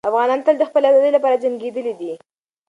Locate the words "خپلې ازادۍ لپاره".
0.69-1.41